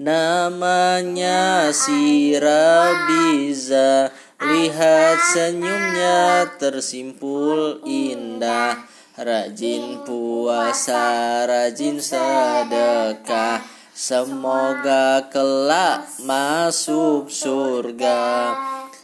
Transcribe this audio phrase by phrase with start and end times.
[0.00, 4.08] Namanya si Rabiza.
[4.40, 8.88] Lihat senyumnya tersimpul indah.
[9.12, 13.60] Rajin puasa, rajin sedekah.
[13.92, 18.56] Semoga kelak masuk surga.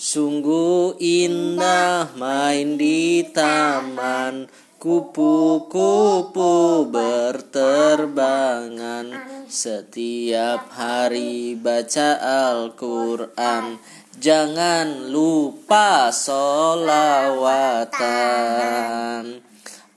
[0.00, 4.48] Sungguh indah main di taman
[4.80, 9.12] Kupu-kupu berterbangan.
[9.44, 13.76] Setiap hari baca Al-Quran.
[14.16, 18.00] Jangan lupa solawatan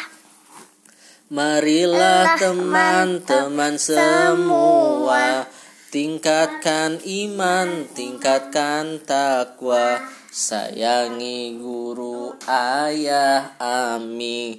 [1.32, 5.48] Marilah teman-teman semua
[5.88, 10.02] Tingkatkan iman, tingkatkan takwa.
[10.34, 14.58] Sayangi guru ayah ami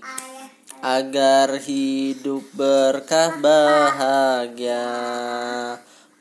[0.85, 4.85] Agar hidup berkah bahagia.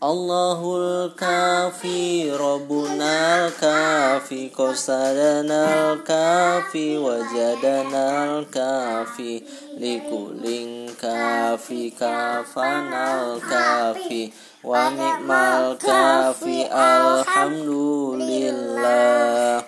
[0.00, 9.40] Allahul kafi Rabbunal kafi Qasadanal kafi Wajadanal kafi
[9.80, 14.28] Likuling kafi Kafanal kafi
[14.60, 19.63] Wa ni'mal kafi Alhamdulillah